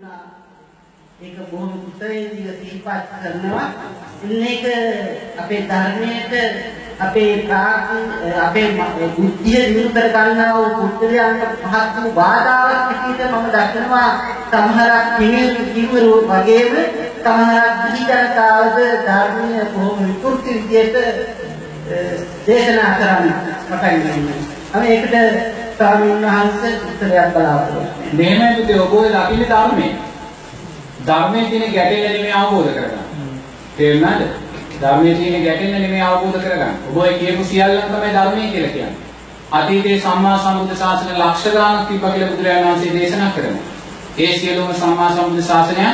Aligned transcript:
වුණා. 0.00 0.20
ඒක 1.20 1.50
බොහොම 1.50 1.72
කුසලයේදී 1.80 2.52
සිහිපත් 2.60 2.86
කරනවා. 3.12 3.68
මේක 4.22 4.64
අපේ 5.36 5.62
ධර්මයේ 5.62 6.42
අපේ 6.98 7.32
අපේ 8.38 8.68
බුද්ධිය 9.16 9.62
දිනු 9.66 9.88
කර 9.90 10.08
ගන්නා 10.08 10.54
වූ 10.54 10.88
පුද්ගලයන්ට 10.92 11.44
පහත් 11.62 11.94
වූ 11.96 12.12
බාධාවක් 12.12 12.88
විදිහට 12.90 13.32
මම 13.32 13.46
දක්වනවා 13.48 14.10
සමහරක් 14.48 15.06
කිහිරු 15.18 15.62
කිහිරු 15.74 16.12
වගේම 16.24 16.74
සමහරක් 17.18 17.76
දීජනතාවද 17.84 18.78
ධර්මීය 19.06 19.64
බොහොම 19.72 19.98
විකෘති 20.02 20.50
විදිහට 20.58 20.96
දේශනා 22.46 22.92
කරන්න 22.94 23.32
පටන් 23.68 23.98
ගන්නවා. 24.04 24.40
අපි 24.72 24.86
ඒකට 24.88 25.59
ස්වාමීන් 25.80 26.22
වහන්සේ 26.22 26.72
උත්තරයක් 26.78 27.32
බලාපොරොත්තු 27.32 27.74
වෙනවා. 27.74 28.12
මෙහෙමයි 28.12 28.56
පුතේ 28.56 28.80
ඔබ 28.80 28.92
ඔය 28.94 29.08
දකින්නේ 29.08 29.48
ධර්මයේ. 29.48 29.92
ධර්මයේ 31.06 31.44
තියෙන 31.44 31.72
ගැටේ 31.72 32.08
නෙමෙයි 32.08 32.32
අවබෝධ 32.34 32.70
කරගන්න. 32.70 33.04
තේරුණාද? 33.76 34.22
ධර්මයේ 34.80 35.14
තියෙන 35.14 35.44
ගැටෙන්න 35.44 35.72
නෙමෙයි 35.74 36.02
අවබෝධ 36.02 36.38
කරගන්න. 36.38 36.74
ඔබ 36.88 36.96
ඔය 36.96 37.14
කියපු 37.14 37.44
සියල්ලම 37.44 37.86
තමයි 37.86 38.12
ධර්මයේ 38.12 38.50
කියලා 38.50 38.72
කියන්නේ. 38.72 38.96
අතීතයේ 39.52 40.00
සම්මා 40.00 40.36
සම්බුද්ධ 40.38 40.76
ශාසන 40.76 41.08
ලක්ෂ 41.14 41.52
ගානක් 41.52 41.88
තිබ්බා 41.88 42.10
කියලා 42.10 42.30
බුදුරජාණන් 42.30 42.68
වහන්සේ 42.68 42.94
දේශනා 42.94 43.30
කරනවා. 43.30 43.64
ඒ 44.18 44.32
සියලුම 44.34 44.74
සම්මා 44.74 45.10
සම්බුද්ධ 45.10 45.46
ශාසනය 45.46 45.88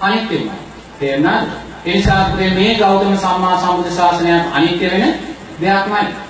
අනිත්‍යමයි. 0.00 0.50
තේරුණාද? 0.98 1.46
ඒ 1.86 1.94
නිසා 1.94 2.22
මේ 2.54 2.74
ගෞතම 2.76 3.16
සම්මා 3.18 3.60
සම්බුද්ධ 3.60 3.94
ශාසනය 3.96 4.32
අනිත්‍ය 4.52 4.90
වෙන 4.90 5.14
දෙයක්මයි. 5.60 6.29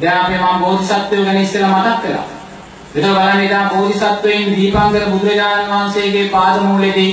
දැන් 0.00 0.18
අපි 0.18 0.34
මම 0.34 0.60
බෝධිසත්වයෝ 0.60 1.24
ගැන 1.24 1.38
ඉස්සෙල්ලා 1.38 1.78
මතක් 1.78 2.02
කළා. 2.02 2.26
එතකොට 2.90 3.14
බලන්න 3.14 3.40
ඉතින් 3.40 3.68
බෝධිසත්වයන් 3.70 4.54
දීපංකර 4.54 5.04
බුදුරජාණන් 5.06 5.70
වහන්සේගේ 5.70 6.28
පාද 6.28 6.62
මූලයේදී 6.62 7.12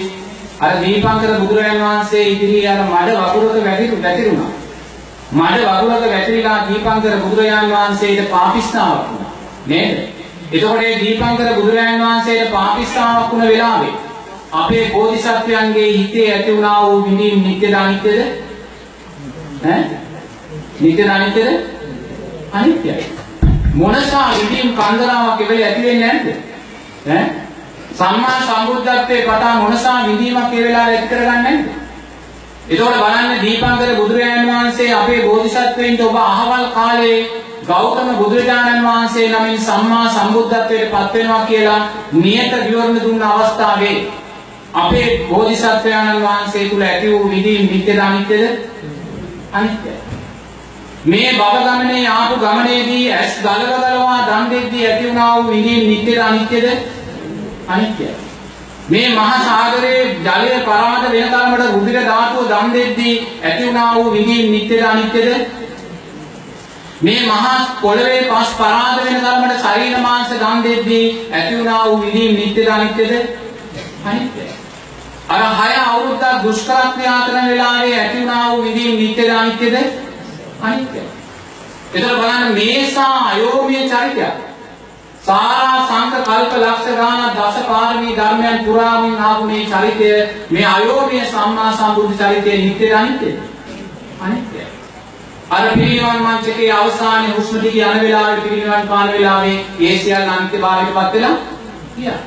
අර 0.59 0.71
දීපංකර 0.77 1.33
බුදුරජාණන් 1.39 1.83
වහන්සේ 1.83 2.23
ඉදිරියේ 2.25 2.69
අර 2.69 2.81
මඩ 2.83 3.17
වකුරක 3.17 3.65
වැටිරු 3.65 4.01
වැටිරුණා. 4.01 4.51
මඩ 5.33 5.61
වකුරක 5.65 6.05
වැටිරිලා 6.07 6.57
දීපංකර 6.67 7.17
බුදුරජාණන් 7.19 7.71
වහන්සේට 7.71 8.29
පාපිස්නාවක් 8.29 9.05
වුණා. 9.05 9.31
නේද? 9.67 9.97
එතකොට 10.51 10.77
මේ 10.77 10.99
දීපංකර 10.99 11.53
බුදුරජාණන් 11.55 12.03
වහන්සේට 12.03 12.51
පාපිස්නාවක් 12.51 13.31
වුණ 13.31 13.47
වෙලාවේ 13.47 13.95
අපේ 14.53 14.89
බෝධිසත්වයන්ගේ 14.89 15.87
හිතේ 15.89 16.27
ඇති 16.33 16.51
වුණා 16.51 16.83
වූ 16.83 17.05
විඳින් 17.05 17.43
නිත්‍යද 17.43 17.73
අනිත්‍යද? 17.75 18.21
ඈ? 19.65 19.81
නිත්‍යද 20.79 21.09
අනිත්‍යද? 21.09 21.76
අනිත්‍යයි. 22.51 23.05
මොනසා 23.73 24.29
විඳින් 24.31 24.73
කන්දරාවක් 24.73 25.41
එවෙල 25.41 25.63
ඇති 25.63 25.83
වෙන්නේ 25.83 26.13
නැද්ද? 26.13 26.27
ඈ? 27.07 27.25
සම්මා 27.93 28.39
සම්බුද්ධත්වයේ 28.41 29.21
පතා 29.23 29.55
මොනසා 29.55 30.07
විඳීමක් 30.07 30.53
ඒ 30.53 30.63
වෙලාවේ 30.63 30.95
ඇති 30.95 31.07
කරගන්නේ 31.07 31.41
නැද්ද? 31.43 31.67
ඒකෝට 32.69 32.97
බලන්න 32.97 33.41
දීපංකර 33.41 33.91
බුදුරජාණන් 33.95 34.49
වහන්සේ 34.49 34.93
අපේ 34.93 35.21
බෝධිසත්වයින්ට 35.23 36.01
ඔබ 36.01 36.15
අහවල් 36.17 36.65
කාලේ 36.73 37.19
ගෞතම 37.67 38.09
බුදුරජාණන් 38.15 38.83
වහන්සේ 38.83 39.27
නමින් 39.29 39.61
සම්මා 39.61 40.05
සම්බුද්ධත්වයට 40.09 40.91
පත් 40.91 41.13
වෙනවා 41.13 41.45
කියලා 41.45 41.81
නියත 42.13 42.57
විවරණ 42.61 42.99
දුන්න 43.01 43.23
අවස්ථාවේ 43.23 43.95
අපේ 44.75 45.07
බෝධිසත්වයන්න් 45.29 46.21
වහන්සේ 46.21 46.69
තුල 46.69 46.81
ඇති 46.83 47.11
වූ 47.11 47.29
විඳීම් 47.29 47.67
නිත්‍යද 47.67 47.99
අනිත්‍යද? 47.99 48.43
අනිත්‍යයි. 49.53 50.06
මේ 51.07 51.33
බව 51.33 51.57
ගමනේ 51.65 52.07
ආපු 52.09 52.37
ගමනේදී 52.37 53.03
ඇස් 53.13 53.35
ගලව 53.41 53.73
ගලවා 53.73 54.21
දන් 54.27 54.49
දෙද්දී 54.49 54.87
ඇති 54.87 55.03
වුණා 55.05 55.27
වූ 55.35 55.51
විඳීම් 55.51 55.83
නිත්‍යද 55.89 56.17
අනිත්‍යද? 56.19 56.65
අනිත්‍යයි. 57.67 58.15
මේ 58.89 59.09
මහා 59.09 59.37
සාගරයේ 59.41 60.01
ජලය 60.25 60.57
පරාද 60.65 61.05
වෙන 61.05 61.29
තරමට 61.29 61.69
රුධිර 61.69 61.99
ධාතුව 62.01 62.49
දන් 62.49 62.73
දෙද්දී 62.73 63.13
ඇති 63.43 63.63
වුණා 63.65 63.93
වූ 63.95 64.11
විඳීම් 64.11 64.51
නිත්‍යද 64.51 64.83
අනිත්‍යද? 64.83 65.29
මේ 67.01 67.21
මහා 67.25 67.53
පොළවේ 67.81 68.21
පස් 68.23 68.51
පරාද 68.53 68.99
වෙන 68.99 69.15
තරමට 69.19 69.61
ශරීර 69.61 69.95
මාංශ 69.99 70.33
දන් 70.33 70.65
දෙද්දී 70.65 71.05
ඇති 71.31 71.53
වුණා 71.55 71.85
වූ 71.85 72.01
විඳීම් 72.01 72.35
නිත්‍යද 72.35 72.67
අනිත්‍යද? 72.69 73.13
අනිත්‍යයි. 74.05 74.49
අර 75.29 75.47
හය 75.53 75.71
අවුරුද්දක් 75.85 76.43
දුෂ්කර 76.43 76.83
ක්‍රියා 76.91 77.21
කරන 77.23 77.49
වෙලාවේ 77.49 77.95
ඇති 77.95 78.17
වුණා 78.17 78.43
වූ 78.49 78.61
විඳීම් 78.63 78.93
නිත්‍යද 78.97 79.33
අනිත්‍යද? 79.35 80.05
අනිත්‍යයි. 80.61 81.07
එතකොට 81.93 82.19
බලන්න 82.19 82.53
මේසා 82.53 83.15
අයෝමීය 83.25 83.89
චරිතයක්. 83.89 84.35
සාරා 85.21 85.79
සංක 85.81 86.23
කල්ප 86.23 86.53
ලක්ෂ 86.55 86.87
ගාන 86.95 87.21
දස 87.33 87.57
පාරමී 87.65 88.15
ධර්මයන් 88.15 88.65
පුරාමින් 88.65 89.19
ආපු 89.19 89.43
මේ 89.45 89.65
චරිතය 89.65 90.11
මේ 90.49 90.65
අයෝමීය 90.67 91.25
සම්මා 91.25 91.71
සම්බුද්ධ 91.73 92.17
චරිතයේ 92.19 92.57
නිත්‍යද 92.59 92.93
අනිත්‍යද? 92.93 93.37
අනිත්‍යයි. 94.21 94.65
අර 95.49 95.67
පිරිනිවන් 95.69 96.23
මංචකේ 96.23 96.71
අවසානයේ 96.73 97.35
හුස්ම 97.35 97.59
දිගේ 97.59 97.85
යන 97.87 97.99
වෙලාවේ 98.01 98.41
පිරිනිවන් 98.41 98.87
පාන 98.87 99.11
වෙලාවේ 99.11 99.59
ඒ 99.81 99.97
සියල්ල 99.97 100.29
අනිත්‍යභාවයටපත් 100.29 101.13
වෙලා 101.13 101.35
ගියා. 101.95 102.19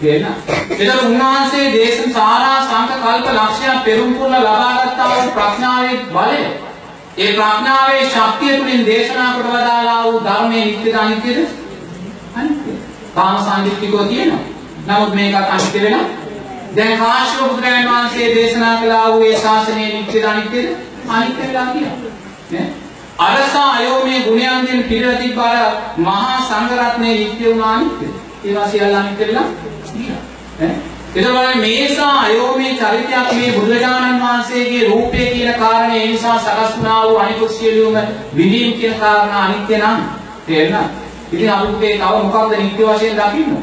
තේරෙනවද? 0.00 0.50
එතකොට 0.72 1.04
උන්වහන්සේ 1.04 1.70
දේශන 1.72 2.12
සාරා 2.12 2.58
සංක 2.62 2.98
කල්ප 2.98 3.26
ලක්ෂයක් 3.34 3.84
පෙරම් 3.84 4.14
පුරලා 4.14 4.42
ලබාගත්තා 4.42 5.08
වූ 5.12 5.30
ප්‍රඥාවේ 5.32 5.96
බලය 6.10 6.42
ඒ 7.18 7.32
ප්‍රඥාවේ 7.32 8.04
ශක්තිය 8.06 8.56
තුළින් 8.56 8.86
දේශනා 8.86 9.32
කොට 9.32 9.46
වදාලා 9.46 10.02
වූ 10.04 10.20
ධර්මයේ 10.20 10.64
නිත්‍යද 10.64 10.94
අනිත්‍යද? 10.94 11.38
අනිත්‍යයි. 12.34 12.76
කාම 13.14 13.38
සංදිත්තිකෝ 13.38 14.04
තියෙනවා. 14.04 14.44
නමුත් 14.86 15.14
මේකත් 15.14 15.50
අනිත්‍ය 15.50 15.82
වෙනවා. 15.82 16.04
දැන් 16.76 16.98
කාශ්‍යප 16.98 17.40
බුදුරජාණන් 17.40 17.90
වහන්සේ 17.90 18.34
දේශනා 18.34 18.76
කළා 18.76 19.08
වූ 19.08 19.22
ඒ 19.22 19.40
ශාසනයේ 19.40 19.88
නිත්‍යද 19.92 20.24
අනිත්‍යද? 20.24 20.68
අනිත්‍ය 21.08 21.48
වෙලා 21.48 21.66
කියනවා. 21.66 22.12
නේ? 22.50 22.66
අරසා 23.18 23.70
අයෝමේ 23.70 24.20
ගුණයන්ගෙන් 24.20 24.84
පිරලා 24.84 25.16
තිබ්බ 25.16 25.38
අර 25.38 25.56
මහා 25.98 26.38
සංඝරත්නයේ 26.42 27.18
නිත්‍ය 27.18 27.44
වුණා 27.44 27.74
අනිත්‍යද? 27.74 28.14
ඒවා 28.44 28.68
සියල්ල 28.68 28.94
අනිත්‍ය 28.94 29.26
වෙලා 29.26 29.48
ගියා. 29.90 30.22
ඈ 30.60 30.89
එතකොට 31.12 31.54
මේසා 31.56 32.20
අයෝමේ 32.20 32.74
චරිතයක් 32.74 33.32
මේ 33.32 33.52
බුදුරජාණන් 33.52 34.20
වහන්සේගේ 34.20 34.88
රූපය 34.88 35.18
කියන 35.26 35.54
කාරණේ 35.54 36.02
ඒ 36.02 36.06
නිසා 36.06 36.38
සකස් 36.38 36.76
වුණා 36.76 37.02
වූ 37.02 37.16
අනිකුත් 37.16 37.50
සියලුම 37.50 37.96
විඳීම් 38.36 38.72
කියන 38.72 38.94
කාරණා 38.94 39.44
අනිත්‍ය 39.44 39.76
නම් 39.76 39.98
තේරෙනවද? 40.46 40.90
ඉතින් 41.32 41.50
අපිට 41.50 41.80
තව 41.80 42.00
මොකක්ද 42.24 42.58
නිත්‍ය 42.58 42.82
වශයෙන් 42.84 43.16
දකින්න? 43.16 43.56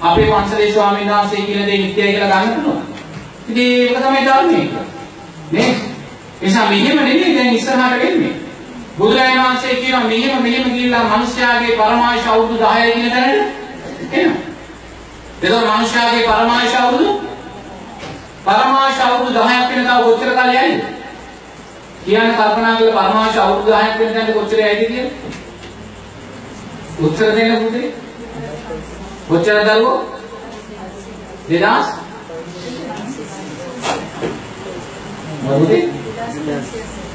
අපේ 0.00 0.26
පන්සලේ 0.26 0.72
ස්වාමීන් 0.72 1.10
වහන්සේ 1.10 1.40
කියන 1.40 1.66
දේ 1.66 1.78
නිත්‍යයි 1.78 2.12
කියලා 2.12 2.28
ගන්න 2.34 2.54
පුළුවන්. 2.54 2.82
ඉතින් 3.48 3.66
ඒක 3.78 3.96
තමයි 3.98 4.26
ධර්මයේ. 4.26 4.68
නේ? 5.50 5.74
එසා 6.42 6.68
මෙහෙම 6.68 6.96
නෙමෙයි 6.98 7.34
දැන් 7.36 7.54
ඉස්සරහට 7.54 7.98
වෙන්නේ. 7.98 8.34
බුදුරජාණන් 8.98 9.42
වහන්සේ 9.44 9.74
කියනවා 9.76 10.04
මෙහෙම 10.04 10.42
මෙහෙම 10.42 10.70
කියලා 10.70 11.04
මිනිස්යාගේ 11.08 11.76
පරමායශ 11.76 12.28
අවුරුදු 12.28 12.64
10යි 12.66 12.92
කියන 12.92 13.10
තැනට 13.10 14.12
එනවා. 14.12 14.49
එතකොට 15.42 15.66
මනුෂ්‍යයාගේ 15.66 16.24
පරමායශ 16.24 16.76
අවුරුදු 16.76 17.10
පරමායශ 18.44 19.00
අවුරුදු 19.00 19.38
10ක් 19.40 19.68
වෙන 19.70 19.84
තව 19.86 19.98
කොච්චර 20.04 20.30
කාලයයිද? 20.34 20.80
කියන්නේ 22.04 22.34
කල්පනා 22.34 22.76
කරලා 22.76 23.02
පරමායශ 23.02 23.38
අවුරුදු 23.38 23.70
10ක් 23.72 23.98
වෙන 23.98 24.14
තැනට 24.14 24.34
කොච්චර 24.34 24.58
යයිද 24.58 24.80
කියලා? 24.82 25.10
උත්තර 27.00 27.28
දෙන්න 27.36 27.52
පුතේ. 27.62 27.88
කොච්චර 29.28 29.56
දරුවෝ? 29.66 29.98
2000 31.48 31.84
මොකද? 35.42 35.72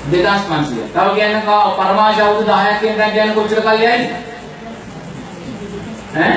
2500. 0.07 0.89
තව 0.93 1.07
කියන්නේ 1.15 1.43
පරමායශ 1.77 2.21
අවුරුදු 2.21 2.51
10ක් 2.51 2.81
වෙන 2.81 2.97
තැනට 2.97 3.21
යන 3.23 3.35
කොච්චර 3.35 3.61
කාලයයිද? 3.61 4.03
ඈ 6.15 6.35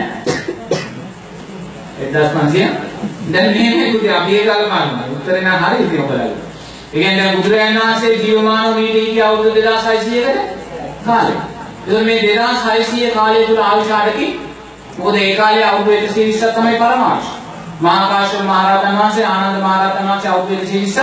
1500 2.00 2.88
දැන් 3.32 3.50
මෙහෙම 3.50 3.92
පුතේ 3.92 4.12
අපි 4.12 4.36
ඒ 4.36 4.46
කාලේ 4.46 4.68
මානවා 4.68 5.06
උත්තරේ 5.12 5.40
නම් 5.40 5.64
හරි 5.64 5.84
ඉතින් 5.84 6.00
ඔයාලා. 6.02 6.36
ඒ 6.88 7.00
කියන්නේ 7.00 7.16
දැන් 7.18 7.36
බුදුරජාණන් 7.36 7.80
වහන්සේ 7.80 8.12
ජීවමානව 8.16 8.76
මීට 8.76 8.96
ඉති 8.96 9.22
අවුරුදු 9.22 9.50
2600කට 9.52 10.38
කාලේ. 11.06 11.40
එතකොට 11.80 12.04
මේ 12.04 12.20
2600 12.20 13.10
කාලය 13.14 13.46
තුල 13.46 13.60
ආවිෂාඩකි 13.60 14.28
මොකද 14.98 15.16
ඒ 15.16 15.36
කාලේ 15.36 15.64
අවුරුදු 15.64 16.06
120ක් 16.08 16.54
තමයි 16.54 16.76
පරමාර්ථ. 16.76 17.28
මහා 17.80 18.08
කාශ්‍යප 18.08 18.42
මහ 18.42 18.56
රහතන් 18.66 18.98
වහන්සේ 18.98 19.26
ආනන්ද 19.26 19.58
මහ 19.58 19.74
රහතන් 19.78 20.08
වහන්සේ 20.08 20.30
අවුරුදු 20.30 20.64
120ක් 20.64 20.98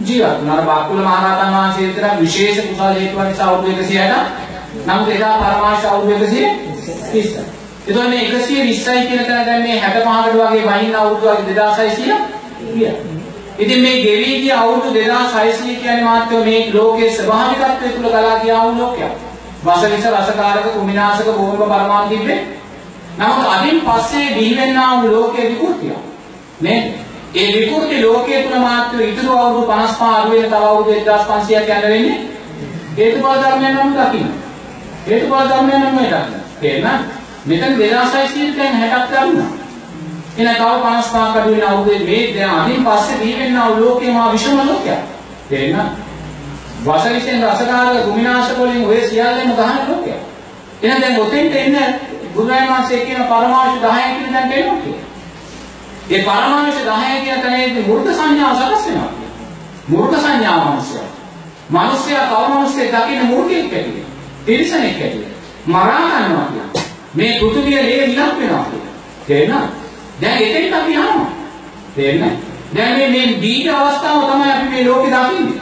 ජීවත් 0.00 0.38
වුණා. 0.38 0.62
බාකුල 0.62 0.98
මහ 0.98 1.14
රහතන් 1.24 1.54
වහන්සේ 1.54 1.86
විතර 1.86 2.04
විශේෂ 2.20 2.58
කුසල 2.68 2.92
හේතුව 2.94 3.20
නිසා 3.22 3.48
අවුරුදු 3.48 3.82
160ට 3.82 4.46
නමුත් 4.86 5.08
එදා 5.10 5.34
පරමාර්ථ 5.36 5.86
අවුරුදු 5.86 6.26
130ක්. 6.26 7.57
එතකොට 7.88 8.08
මේ 8.08 8.24
120යි 8.24 9.06
කියන 9.06 9.24
තැන 9.24 9.46
දැන් 9.46 9.62
මේ 9.62 9.80
65කට 9.82 10.34
වගේ 10.34 10.64
වහින්න 10.64 10.94
අවුරුදු 10.94 11.26
වගේ 11.28 11.54
2600 11.54 12.74
ගියා. 12.74 12.94
ඉතින් 13.58 13.80
මේ 13.80 14.02
ගෙවි 14.02 14.40
ගිය 14.40 14.52
අවුරුදු 14.52 14.90
2600 14.90 15.76
කියන්නේ 15.76 16.04
මාත්‍රෝ 16.04 16.44
මේ 16.44 16.70
ලෝකයේ 16.74 17.12
ස්වභාවිකත්වය 17.12 17.88
තුල 17.88 18.10
ගලා 18.10 18.38
ගියා 18.38 18.62
වූ 18.64 18.78
ලෝකයක්. 18.78 19.12
වසවිස 19.64 20.06
රසකාරක 20.06 20.72
කුමිනාශක 20.74 21.26
බෝම්බ 21.28 21.58
පරමාණු 21.58 22.08
තිබ්බේ. 22.08 22.40
නමුත් 23.18 23.46
අදින් 23.48 23.80
පස්සේ 23.82 24.34
බිහි 24.34 24.56
වෙන්නා 24.56 25.02
වූ 25.02 25.12
ලෝකයේ 25.12 25.50
විකෘතිය. 25.50 25.92
නේද? 26.60 26.92
ඒ 27.34 27.48
විකෘති 27.50 28.02
ලෝකයේ 28.02 28.42
තුල 28.42 28.58
මාත්‍ර 28.58 29.00
ඉතුරු 29.02 29.38
අවුරුදු 29.38 29.66
55 29.66 30.14
අඩු 30.14 30.30
වෙන 30.32 30.44
තව 30.44 30.54
අවුරුදු 30.62 30.90
1500ක් 30.92 31.70
යන 31.76 31.82
වෙන්නේ 31.84 32.18
හේතුඵල 32.96 33.38
ධර්මයන් 33.38 33.74
නම් 33.76 33.94
දකින්න. 33.94 34.34
හේතුඵල 35.06 35.48
ධර්මයන් 35.48 35.80
නම් 35.80 35.94
මේ 35.94 36.08
දකින්න. 36.08 36.44
තේරෙනවද? 36.60 37.17
මෙතන 37.48 37.74
2600 37.74 38.56
දැන් 38.56 38.74
60ක් 38.76 39.22
ගන්නවා. 39.22 39.50
එන 40.36 40.46
තව 40.48 40.60
55ක් 40.82 41.36
අඩු 41.36 41.50
වෙන 41.50 41.64
අවුරුදු 41.64 42.04
මේ 42.04 42.34
දැන් 42.34 42.50
අදින් 42.52 42.84
පස්සේ 42.84 43.18
දී 43.20 43.38
වෙනා 43.38 43.70
ලෝකේ 43.70 44.12
මා 44.12 44.32
විෂම 44.32 44.60
ලෝකයක්. 44.62 45.00
තේරෙනවද? 45.48 45.90
වසවිසෙන් 46.84 47.44
රසකාරක 47.44 48.04
ගුමිනාශක 48.04 48.58
වලින් 48.58 48.86
ඔය 48.86 49.00
සියල්ලම 49.08 49.52
ගහන 49.52 49.78
ලෝකයක්. 49.88 50.20
එහෙනම් 50.82 51.00
දැන් 51.00 51.20
ඔතෙන්ට 51.20 51.54
එන්න 51.54 51.76
බුදුරජාණන් 52.34 52.72
වහන්සේ 52.72 53.00
කියන 53.00 53.22
පරමාවශ 53.24 53.78
10 53.82 54.16
කියන 54.16 54.32
දැන් 54.32 54.50
දෙනවා 54.50 54.76
කියලා. 54.76 55.06
ඒ 56.10 56.22
පරමාවශ 56.22 56.82
10 56.82 57.24
කියන 57.24 57.40
තැනේදී 57.40 57.86
මූර්ත 57.86 58.10
සංඥාව 58.12 58.56
සකස් 58.56 58.86
වෙනවා. 58.86 59.12
මූර්ත 59.88 60.14
සංඥාව 60.16 60.60
මිනිස්සයා. 60.66 61.08
මිනිස්සයා 61.70 62.26
තව 62.26 62.44
මිනිස්සෙක් 62.50 62.92
දකින්න 62.94 63.26
මූර්තෙක් 63.26 63.72
ඇටියෙ. 63.72 64.04
තිරිසනෙක් 64.46 65.02
ඇටියෙ. 65.02 65.28
මරා 65.66 66.04
ගන්නවා 66.04 66.46
කියන්නේ. 66.46 66.87
මේ 67.18 67.38
පෘථුවිය 67.38 67.78
ලේ 67.78 68.06
විලක් 68.06 68.18
වෙනවා 68.38 68.64
කියන්නේ. 68.64 68.92
තේරෙනවද? 69.26 69.70
දැන් 70.20 70.42
එතෙන්ට 70.42 70.74
අපි 70.74 70.92
යනවා. 70.94 71.26
තේරෙනවද? 71.94 72.36
දැන් 72.70 72.92
මේ 72.94 73.08
මේ 73.08 73.40
දීඝ 73.42 73.74
අවස්ථාව 73.74 74.20
තමයි 74.24 74.50
අපි 74.50 74.66
මේ 74.66 74.84
ලෝකේ 74.84 75.12
දකින්නේ. 75.14 75.60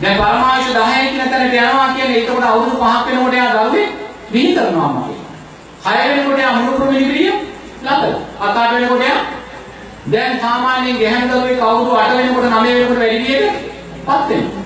දැන් 0.00 0.16
පරමායුෂ 0.16 0.70
10 0.70 1.08
කියන 1.08 1.30
තැනට 1.30 1.54
යනවා 1.54 1.88
කියන්නේ 1.94 2.18
ඒකට 2.18 2.44
අවුරුදු 2.44 2.76
5ක් 2.78 3.06
වෙනකොට 3.06 3.34
යා 3.34 3.52
දරුවේ 3.54 3.86
විහි 4.32 4.54
කරනවා 4.54 4.86
අම්මා. 4.86 5.08
6 5.84 6.08
වෙනකොට 6.08 6.38
යා 6.38 6.52
මුණුපුරු 6.52 6.90
මිනිගිරිය 6.92 7.32
ලබලා. 7.82 8.20
අත 8.40 8.54
8 8.56 8.74
වෙනකොට 8.74 9.02
යා 9.02 9.20
දැන් 10.06 10.40
සාමාන්‍යයෙන් 10.40 10.98
ගැහැණු 10.98 11.32
දරුවෙක් 11.32 11.62
අවුරුදු 11.62 11.90
8 11.96 12.16
වෙනකොට 12.16 12.44
9 12.46 12.74
වෙනකොට 12.74 12.98
වැඩි 12.98 13.18
විදිහටපත් 13.18 14.28
වෙනවා. 14.28 14.62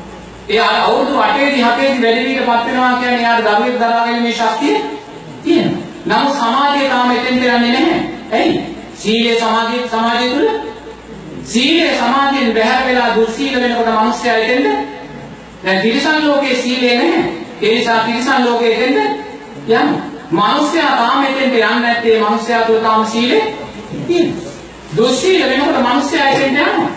ඒ 0.49 0.61
අවුරුදු 0.61 1.19
8 1.19 1.51
දී 1.53 1.63
7 1.63 1.81
දී 1.81 2.03
වැඩි 2.03 2.21
විදිහටපත් 2.21 2.67
වෙනවා 2.67 2.93
කියන්නේ 2.95 3.23
යාට 3.23 3.45
දරුවෙක් 3.45 3.77
දරා 3.79 3.91
ගැනීමේ 3.99 4.33
ශක්තිය 4.35 4.77
තියෙනවා. 5.45 5.76
නමුත් 6.07 6.35
සමාජය 6.35 6.89
තාම 6.89 7.11
එතෙන්ට 7.11 7.45
යන්නේ 7.45 7.59
නැහැ. 7.71 8.01
ඇයි? 8.33 8.61
සීලය 8.97 9.37
සමාජයේ 9.37 9.89
සමාජය 9.89 10.29
තුල 10.31 10.49
සීලය 11.45 11.89
සමාජයෙන් 11.95 12.55
බැහැර 12.55 12.87
වෙලා 12.87 13.15
දුස්සීල 13.17 13.61
වෙනකොට 13.61 13.91
මිනිස්සයා 13.93 14.37
එතෙන්ට 14.37 14.67
දැන් 15.65 15.81
තිරිසන් 15.83 16.27
ලෝකයේ 16.27 16.57
සීලය 16.57 16.93
නැහැ. 16.95 17.25
ඒ 17.63 17.75
නිසා 17.75 17.99
තිරිසන් 18.01 18.45
ලෝකයේ 18.45 18.75
එතෙන්ට 18.75 18.99
යනවා. 19.69 19.85
මිනිස්සයා 20.33 20.93
තාම 20.97 21.25
එතෙන්ට 21.25 21.55
යන්නේ 21.55 21.81
නැත්තේ 21.81 22.21
මිනිස්සයා 22.21 22.63
තුල 22.63 22.81
තාම 22.81 23.07
සීලය 23.07 23.41
තියෙනවා. 24.07 24.53
දුස්සීල 24.97 25.49
වෙනකොට 25.49 25.83
මිනිස්සයා 25.83 26.29
එතෙන්ට 26.29 26.59
යනවා. 26.59 26.89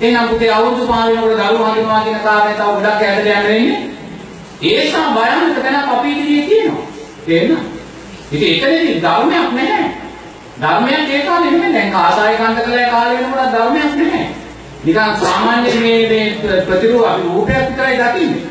එහෙනම් 0.00 0.28
පුතේ 0.28 0.50
අවුරුදු 0.50 0.86
5 0.86 1.12
වෙනකොට 1.12 1.38
දරුවෝ 1.40 1.68
හඳුනවා 1.68 2.00
කියන 2.00 2.18
කාරණේ 2.20 2.54
තව 2.54 2.66
ගොඩක් 2.66 2.86
ඈතට 3.02 3.26
යන්න 3.26 3.46
වෙන්නේ. 3.46 3.78
ඒ 4.62 4.80
නිසා 4.80 5.06
භයානක 5.12 5.62
තැනක් 5.62 5.88
අපි 5.90 6.10
ඉදිරියේ 6.10 6.46
තියෙනවා. 6.48 6.86
තේරෙනවද? 7.26 7.73
ඉතින් 8.34 8.50
එතනදී 8.54 9.02
ධර්මයක් 9.02 9.52
නැහැ. 9.52 9.86
ධර්මයක් 10.60 11.10
ඒ 11.10 11.20
කාලේ 11.20 11.50
නෙමෙයි. 11.50 11.74
දැන් 11.74 11.92
කාසාය 11.92 12.36
කන්දකලේ 12.36 12.86
කාලේ 12.90 13.16
වෙනකොට 13.16 13.52
ධර්මයක් 13.52 13.92
නැහැ. 13.96 14.26
නිකන් 14.84 15.16
සාමාන්‍ය 15.20 15.70
මේ 15.76 16.00
මේ 16.08 16.60
ප්‍රතිරූප 16.62 17.06
අපි 17.06 17.22
රූපයක් 17.24 17.56
විතරයි 17.60 17.96
දකින්නේ. 17.96 18.42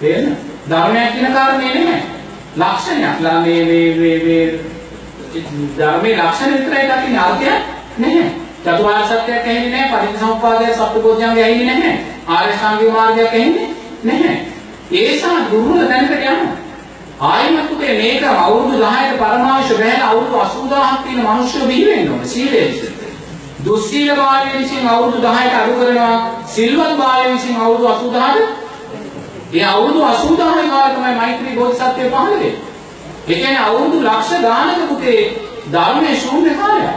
තේරෙනවද? 0.00 0.36
ධර්මයක් 0.68 1.08
කියන 1.14 1.32
කාරණේ 1.32 1.74
නැහැ. 1.74 2.02
ලක්ෂණයක්. 2.56 3.16
ලා 3.20 3.40
මේ 3.40 3.64
මේ 3.64 3.88
මේ 3.94 4.18
මේ 4.24 4.44
ධර්මයේ 5.78 6.16
ලක්ෂණ 6.18 6.52
විතරයි 6.52 6.84
දකින්නේ. 6.90 7.20
අර්ථයක් 7.20 7.60
නැහැ. 7.98 8.30
චතුරාර්ය 8.64 9.04
සත්‍යයක් 9.06 9.46
ඇහෙන්නේ 9.46 9.70
නැහැ. 9.72 9.90
පටිච්චසමුප්පාදය 9.94 10.72
සත්‍යබෝධ්‍යංගය 10.74 11.42
ඇහෙන්නේ 11.42 11.74
නැහැ. 11.74 11.98
ආර්ය 12.28 12.52
ශ්‍රාන්තිය 12.52 12.90
මාර්ගයක් 12.90 13.28
ඇහෙන්නේ 13.28 13.68
නැහැ. 14.04 14.36
ඒසා 14.92 15.38
දුර්වල 15.50 15.86
තැනකට 15.86 16.12
යනවා. 16.12 16.56
ආයිමත් 17.20 17.72
උදේ 17.72 17.94
මේක 17.94 18.22
අවුරුදු 18.24 18.76
10ට 18.78 19.18
පරමාවශ 19.18 19.72
බැහැලා 19.72 20.10
අවුරුදු 20.10 20.36
80000ක් 20.36 21.02
තියෙන 21.02 21.22
මිනිස්සු 21.22 21.66
බිහි 21.66 21.84
වෙන්න 21.86 22.10
ඕනේ 22.10 22.26
සීලය 22.26 22.60
විසින්. 22.62 22.94
දුස්සීල 23.64 24.16
බාලය 24.16 24.48
විසින් 24.54 24.88
අවුරුදු 24.88 25.18
10ට 25.28 25.54
අඩු 25.54 25.74
කරනවා 25.74 26.16
සිල්වත් 26.46 26.96
බාලය 26.96 27.32
විසින් 27.32 27.56
අවුරුදු 27.58 27.86
80000ට 27.88 28.70
ඒ 29.52 29.64
අවුරුදු 29.66 30.00
80000 30.02 30.70
කාලේ 30.70 30.94
තමයි 30.94 31.14
මෛත්‍රී 31.16 31.54
බෝධිසත්වය 31.54 32.04
පහළ 32.06 32.30
වෙන්නේ. 32.30 32.54
ඒ 33.28 33.34
කියන්නේ 33.34 33.58
අවුරුදු 33.60 33.98
ලක්ෂ 34.00 34.32
ගානක 34.42 34.88
පුතේ 34.88 35.20
ධර්මයේ 35.72 36.16
ශූන්‍ය 36.16 36.50
කාලයක්. 36.52 36.96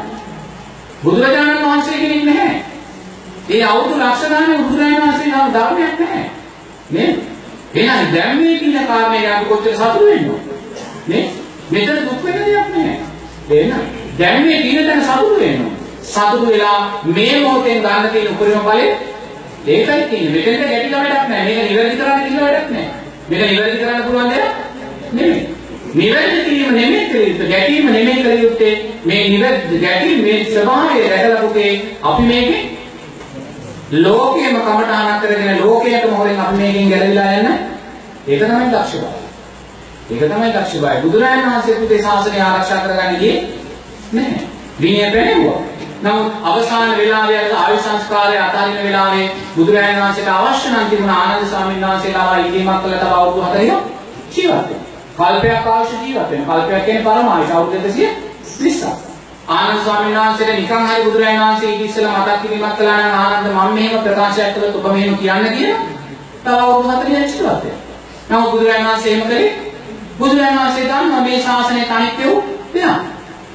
බුදුරජාණන් 1.04 1.64
වහන්සේ 1.64 1.98
කෙනෙක් 1.98 2.24
නැහැ. 2.26 2.56
ඒ 3.50 3.64
අවුරුදු 3.66 3.96
ලක්ෂ 3.98 4.30
ගානේ 4.30 4.58
බුදුරජාණන් 4.60 5.04
වහන්සේ 5.04 5.28
නම් 5.28 5.54
ධර්මයක් 5.54 6.00
නැහැ. 6.00 6.26
නේද? 6.92 7.33
එහෙනම් 7.76 8.14
දැන් 8.14 8.38
මේ 8.38 8.58
කියන 8.60 8.88
කාරණේ 8.88 9.28
අපි 9.28 9.46
කොච්චර 9.46 9.74
සතුටු 9.74 10.06
වෙන්නද? 10.06 10.30
නේ? 11.08 11.24
මෙතන 11.72 12.06
දුක් 12.06 12.20
වෙන 12.26 12.36
දෙයක් 12.40 12.68
නැහැ. 12.70 12.98
එහෙනම් 13.52 13.82
දැන් 14.20 14.46
මේ 14.46 14.62
කියන 14.62 14.86
තැන 14.88 15.02
සතුටු 15.02 15.40
වෙනවා. 15.40 15.74
සතුටු 16.04 16.46
වෙලා 16.48 16.80
මේ 17.08 17.40
මොහොතෙන් 17.40 17.82
ගන්න 17.82 18.10
තියෙන 18.12 18.28
උපරිම 18.28 18.64
බලය 18.68 18.86
ඒකයි 19.68 20.04
තියෙන්නේ. 20.10 20.32
මෙතෙන්ට 20.36 20.70
ගැටිලා 20.70 21.04
වැඩක් 21.04 21.28
නැහැ. 21.30 21.56
මේක 21.56 21.70
නිවැරදි 21.70 21.98
කරන්න 21.98 22.24
කියලා 22.26 22.46
වැඩක් 22.46 22.70
නැහැ. 22.72 22.92
මේක 23.30 23.42
නිවැරදි 23.52 23.78
කරන්න 23.78 24.04
පුළුවන් 24.06 24.30
දෙයක් 24.32 24.52
නෙමෙයි. 25.14 25.42
නිවැරදි 25.96 26.40
කිරීම 26.46 26.72
නෙමෙයි 26.76 27.10
කළ 27.10 27.50
ගැටීම 27.50 27.86
නෙමෙයි 27.88 28.24
කළ 28.24 28.44
යුත්තේ 28.44 28.76
මේ 29.06 29.24
නිවැරදි 29.30 29.84
ගැටීම 29.86 30.22
මේ 30.22 30.40
ස්වභාවය 30.46 31.04
දැකලා 31.10 31.42
පුතේ 31.42 31.74
අපි 32.04 32.24
මේකේ 32.24 32.64
ලෝකයේම 33.96 34.56
කමටහනක් 34.58 35.22
කරගෙන 35.22 35.60
ලෝකයටම 35.60 36.14
හොරෙන් 36.14 36.40
අපි 36.40 36.58
මේකෙන් 36.58 36.90
ගැලවිලා 36.90 37.32
යන්න 37.34 37.50
ඒක 38.26 38.40
තමයි 38.42 38.68
දක්ෂ 38.68 38.94
බව. 38.96 39.06
ඒක 40.12 40.22
තමයි 40.24 40.50
දක්ෂ 40.50 40.74
බව. 40.76 41.02
බුදුරජාණන් 41.02 41.46
වහන්සේ 41.46 41.76
පුතේ 41.76 42.02
ශාසනය 42.02 42.40
ආරක්ෂා 42.40 42.80
කරගන්න 42.80 43.20
ගියේ 43.20 43.38
නැහැ. 44.14 44.48
විනය 44.80 45.12
පැනෙවුවා. 45.12 45.62
නමුත් 46.02 46.34
අවසාන 46.44 46.98
වෙලාවේ 46.98 47.54
ආයු 47.56 47.78
සංස්කාරය 47.80 48.38
අතහරින 48.40 48.80
වෙලාවේ 48.80 49.32
බුදුරජාණන් 49.56 50.02
වහන්සේට 50.02 50.32
අවශ්‍ය 50.32 50.70
නම් 50.70 50.90
තිබුණ 50.90 51.10
ආනන්ද 51.12 51.48
ස්වාමීන් 51.48 51.86
වහන්සේලා 51.86 52.38
ඉදීමක් 52.40 52.82
කළා 52.82 53.00
තව 53.00 53.14
අවුරුදු 53.14 53.42
40ක් 53.44 53.74
ජීවත් 54.34 54.52
වෙනවා. 54.52 55.32
කල්පයක් 55.32 55.68
අවශ්‍ය 55.70 55.96
ජීවත් 56.04 56.30
වෙනවා. 56.32 56.58
කල්පයක් 56.58 56.86
කියන්නේ 56.86 57.06
පරමායස 57.06 57.52
අවුරුදු 57.52 57.78
220ක්. 57.80 59.13
ආනන්ද 59.46 59.80
ස්වාමීන් 59.80 60.16
වහන්සේට 60.16 60.56
නිකන් 60.56 60.86
හරි 60.88 61.04
බුදුරජාණන් 61.04 61.42
වහන්සේ 61.42 61.70
ඊට 61.70 61.82
ඉස්සෙල්ලා 61.82 62.20
මතක් 62.20 62.42
කිරීමක් 62.42 62.78
කළා 62.78 62.98
නම් 62.98 63.16
ආනන්ද 63.16 63.48
මම 63.48 63.74
මෙහෙම 63.74 64.00
ප්‍රකාශයක් 64.00 64.54
කළොත් 64.56 64.76
ඔබ 64.78 64.86
මෙහෙම 64.88 65.18
කියන්න 65.18 65.48
කියලා 65.50 65.82
තව 66.44 66.54
අවුරුදු 66.58 66.90
40ක් 66.90 67.10
ජීවත් 67.10 67.42
වෙනවා. 67.42 67.80
නමුත් 68.30 68.52
බුදුරජාණන් 68.52 68.88
වහන්සේ 68.88 69.12
එහෙම 69.12 69.26
කළේ 69.26 69.52
බුදුරජාණන් 70.20 70.60
වහන්සේ 70.60 70.86
දන්නවා 70.86 71.22
මේ 71.22 71.42
ශාසනයේ 71.42 71.90
අනිත්‍ය 71.90 72.24
වූ 72.24 72.44
දෙයක්. 72.74 72.98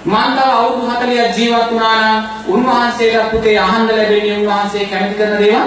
මන් 0.06 0.30
තව 0.34 0.50
අවුරුදු 0.50 0.86
40ක් 0.88 1.38
ජීවත් 1.38 1.70
වුණා 1.70 1.96
නම් 1.96 2.22
උන්වහන්සේට 2.50 3.30
පුතේ 3.30 3.58
අහන්න 3.58 3.88
ලැබෙන්නේ 3.88 4.38
උන්වහන්සේ 4.38 4.86
කැමති 4.86 5.14
කරන 5.16 5.36
දේවල් 5.38 5.66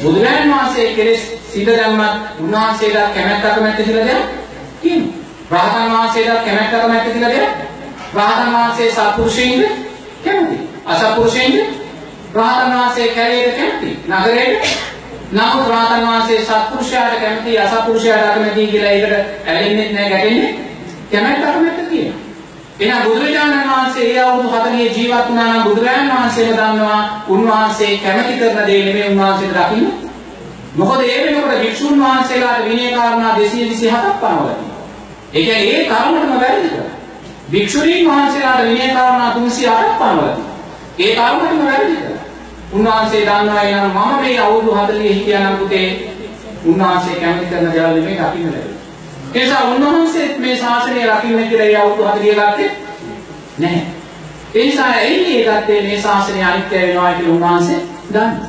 බුදුරජාණන් 0.00 0.54
වහන්සේ 0.54 0.88
කෙලෙස් 0.94 1.28
සිත 1.48 1.66
දැම්මත් 1.68 2.40
උන්වහන්සේට 2.40 3.14
කැමැත්ත 3.14 3.44
අකමැත්ත 3.46 3.78
කියලා 3.82 4.06
දෙයක් 4.06 4.24
කියනවා. 4.80 5.22
රහතන් 5.58 5.92
වහන්සේට 5.92 6.44
කැමැත්ත 6.44 6.74
අකමැත්ත 6.76 7.12
කියලා 7.12 7.30
දෙයක් 7.30 7.73
රහතන් 8.14 8.52
වහන්සේ 8.52 8.90
සත්පුරුෂයින්ද 8.90 9.62
කැමති. 10.24 10.56
අසත්පුරුෂයින්ද 10.86 11.56
රහතන් 12.34 12.72
වහන්සේ 12.72 13.08
කැලේට 13.10 13.56
කැමති. 13.56 13.90
නගරේට 14.08 14.66
නමුත් 15.32 15.68
රහතන් 15.68 16.06
වහන්සේ 16.06 16.40
සත්පුරුෂයාට 16.42 17.20
කැමති 17.20 17.58
අසත්පුරුෂයාට 17.58 18.26
අකමැති 18.26 18.66
කියලා 18.66 18.92
ඒකට 18.92 19.48
ඇලෙන්නේ 19.48 19.92
නැහැ 19.92 20.10
ගැටෙන්නේ 20.10 20.54
කැමැත්ත 21.10 21.44
අකමැත්ත 21.44 21.88
කියනවා. 21.90 22.20
එහෙනම් 22.76 23.02
බුදුරජාණන් 23.04 23.68
වහන්සේ 23.68 24.06
ඒ 24.06 24.20
අවුරුදු 24.20 24.48
40 24.50 24.96
ජීවත් 24.96 25.28
වුණා 25.28 25.48
නම් 25.48 25.62
බුදුරජාණන් 25.62 26.12
වහන්සේම 26.12 26.52
දන්නවා 26.52 27.24
උන්වහන්සේ 27.28 27.98
කැමති 27.98 28.32
කරන 28.34 28.66
දේ 28.66 28.84
නෙමෙයි 28.84 29.08
උන්වහන්සේට 29.08 29.56
දකින්න. 29.58 29.86
මොකද 30.74 31.00
ඒ 31.02 31.18
වෙනකොට 31.24 31.60
භික්ෂුන් 31.60 32.00
වහන්සේලාට 32.00 32.64
විනය 32.64 32.92
කාරණා 32.92 33.34
227ක් 33.34 34.06
පනවලා 34.14 34.54
තියෙනවා. 34.54 34.84
ඒ 35.32 35.42
කියන්නේ 35.42 35.72
ඒ 35.72 35.86
කර්මයටම 35.86 36.40
වැරදි 36.40 36.68
කරා. 36.68 36.90
භික්ෂුණීන් 37.52 38.06
වහන්සේලාට 38.06 38.64
විනය 38.64 38.88
කාරණා 38.88 39.32
308ක් 39.32 39.98
පනවලා 39.98 40.28
තියෙනවා. 40.28 40.54
ඒ 40.98 41.14
කර්මයටම 41.16 41.66
වැරදි 41.66 41.96
කරා. 41.96 42.22
උන්වහන්සේ 42.72 43.20
දන්නවා 43.22 43.62
එනම් 43.62 43.90
මම 43.90 44.20
මේ 44.20 44.40
අවුරුදු 44.40 44.74
40 44.74 45.02
හිටියානම් 45.08 45.56
පුතේ 45.56 45.88
උන්වහන්සේ 46.64 47.16
කැමති 47.16 47.46
කරන 47.46 47.72
දේවල් 47.72 47.94
නෙමෙයි 47.94 48.16
දකින්න 48.16 48.46
ලැබෙන්නේ. 48.46 48.74
ඒ 49.34 49.44
නිසා 49.44 49.64
උන්වහන්සේත් 49.64 50.38
මේ 50.38 50.56
ශාසනය 50.56 51.04
රකින්න 51.08 51.48
කියලා 51.48 51.66
ඒ 51.66 51.76
අවුරුදු 51.76 52.02
40 52.04 52.34
ගත්තේ 52.40 52.70
නැහැ. 53.58 53.86
ඒ 54.54 54.64
නිසා 54.64 54.94
එන්නේ 54.94 55.36
ඒ 55.38 55.44
ගත්තේ 55.50 55.82
මේ 55.82 56.00
ශාසනය 56.02 56.42
අනිත්‍ය 56.44 56.74
වෙනවා 56.76 57.12
කියලා 57.12 57.34
උන්වහන්සේ 57.34 57.78
දන්නවා. 58.10 58.48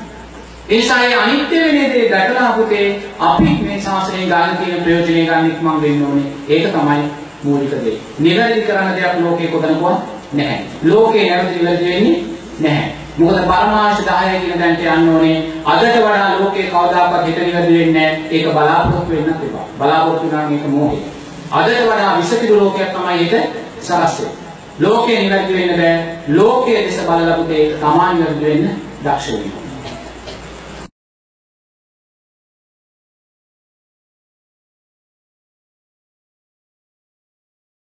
ඒ 0.70 0.78
නිසා 0.78 1.00
ඒ 1.02 1.16
අනිත්‍ය 1.16 1.56
වෙන 1.58 1.92
දේ 1.92 2.10
දැකලා 2.12 2.52
පුතේ 2.54 2.88
අපි 3.22 3.60
මේ 3.62 3.82
ශාසනය 3.82 4.26
ගන්න 4.26 4.58
තියෙන 4.58 4.84
ප්‍රයෝජනය 4.84 5.26
ගන්න 5.26 5.52
ඉක්මන් 5.52 5.82
වෙන්න 5.82 6.06
ඕනේ. 6.06 6.32
ඒක 6.50 6.68
තමයි 6.70 7.25
මූලික 7.46 7.74
දේ. 7.84 7.98
නිවැරදි 8.20 8.62
කරන 8.62 8.96
දෙයක් 8.96 9.16
ලෝකේ 9.22 9.48
කොතනකවත් 9.48 9.98
නැහැ. 10.34 10.60
ලෝකේ 10.84 11.26
නැවති 11.30 11.66
වෙන්නේ 11.66 12.24
නැහැ. 12.60 12.94
මොකද 13.18 13.38
පරමාංශ 13.42 14.02
10 14.04 14.40
කියන 14.42 14.60
දැන්ට 14.60 14.82
යන්න 14.86 15.10
ඕනේ. 15.10 15.36
අදට 15.66 15.98
වඩා 15.98 16.40
ලෝකේ 16.40 16.70
කවදාකවත් 16.70 17.28
හිත 17.28 17.38
නිවැරදි 17.40 17.78
වෙන්නේ 17.80 18.08
නැහැ. 18.08 18.28
ඒක 18.32 18.48
බලාපොරොත්තු 18.48 19.12
වෙන්නත් 19.12 19.44
එපා. 19.44 19.68
බලාපොරොත්තු 19.80 20.32
වෙනා 20.32 20.50
මේක 20.50 20.66
මොහේ. 20.68 21.04
අදට 21.52 21.84
වඩා 21.84 22.18
විසතිරු 22.18 22.60
ලෝකයක් 22.60 22.90
තමයි 22.94 23.20
හිත 23.20 23.34
සරස් 23.82 24.16
වෙන්නේ. 24.20 24.46
ලෝකේ 24.80 25.20
නිවැරදි 25.20 25.54
වෙන්න 25.54 25.78
බෑ. 25.78 25.94
ලෝකයේ 26.30 26.86
දෙස 26.86 27.00
බලලා 27.04 27.38
පුතේ 27.38 27.70
තමා 27.80 28.14
නිවැරදි 28.14 28.46
වෙන්න 28.46 28.66
දක්ෂ 29.04 29.32
වෙන්න. 29.34 29.65